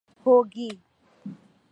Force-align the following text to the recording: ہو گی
ہو 0.25 0.33
گی 0.53 0.69